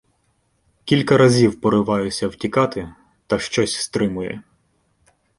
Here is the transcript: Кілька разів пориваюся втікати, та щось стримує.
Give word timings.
Кілька 0.85 1.17
разів 1.17 1.61
пориваюся 1.61 2.27
втікати, 2.27 2.93
та 3.27 3.39
щось 3.39 3.75
стримує. 3.77 4.43